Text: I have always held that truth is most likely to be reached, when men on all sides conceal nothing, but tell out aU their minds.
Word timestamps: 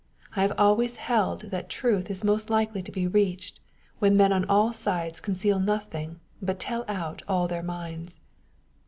I 0.35 0.41
have 0.41 0.53
always 0.57 0.95
held 0.95 1.51
that 1.51 1.69
truth 1.69 2.09
is 2.09 2.23
most 2.23 2.49
likely 2.49 2.81
to 2.81 2.91
be 2.91 3.05
reached, 3.05 3.59
when 3.99 4.17
men 4.17 4.33
on 4.33 4.45
all 4.45 4.73
sides 4.73 5.19
conceal 5.19 5.59
nothing, 5.59 6.19
but 6.41 6.59
tell 6.59 6.85
out 6.87 7.21
aU 7.29 7.45
their 7.45 7.61
minds. 7.61 8.19